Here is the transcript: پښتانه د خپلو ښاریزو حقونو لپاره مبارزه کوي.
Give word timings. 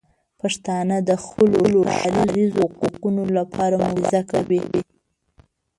پښتانه 0.39 0.97
د 1.09 1.11
خپلو 1.23 1.79
ښاریزو 1.97 2.65
حقونو 2.79 3.23
لپاره 3.37 3.75
مبارزه 3.85 4.21
کوي. 4.31 4.61